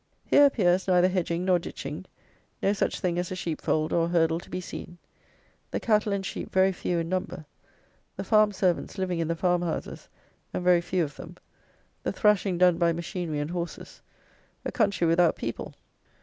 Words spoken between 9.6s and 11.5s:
houses, and very few of them;